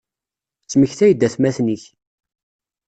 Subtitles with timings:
[0.63, 1.83] Ttmektay-d atmaten-ik.